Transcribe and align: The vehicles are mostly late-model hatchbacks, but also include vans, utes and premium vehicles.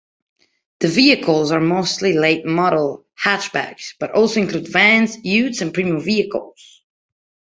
The 0.79 0.87
vehicles 0.87 1.51
are 1.51 1.59
mostly 1.61 2.13
late-model 2.13 3.05
hatchbacks, 3.15 3.93
but 3.99 4.09
also 4.15 4.41
include 4.41 4.67
vans, 4.67 5.15
utes 5.23 5.61
and 5.61 5.71
premium 5.71 6.01
vehicles. 6.01 6.81